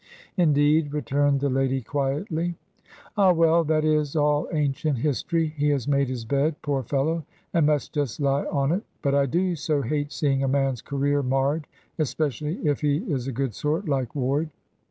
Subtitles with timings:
[0.35, 2.55] "Indeed," returned the lady, quietly.
[3.15, 3.63] "Ah, well!
[3.65, 5.53] that is all ancient history.
[5.55, 9.27] He has made his bed, poor fellow, and must just lie on it; but I
[9.27, 11.67] do so hate seeing a man's career marred,
[11.99, 14.49] especially if he is a good sort, like Ward!"